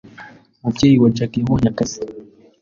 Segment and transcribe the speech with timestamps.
[0.59, 1.99] umubyeyi wa Jackie yabonye akazi